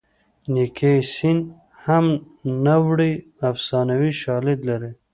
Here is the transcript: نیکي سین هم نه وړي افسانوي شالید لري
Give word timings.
نیکي 0.53 0.95
سین 1.13 1.39
هم 1.85 2.05
نه 2.65 2.75
وړي 2.85 3.13
افسانوي 3.49 4.11
شالید 4.21 4.59
لري 4.69 4.91